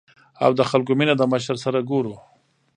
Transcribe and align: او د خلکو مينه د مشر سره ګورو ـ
او 0.43 0.51
د 0.59 0.61
خلکو 0.69 0.91
مينه 0.99 1.13
د 1.17 1.23
مشر 1.33 1.55
سره 1.65 1.79
ګورو 1.89 2.13
ـ 2.17 2.21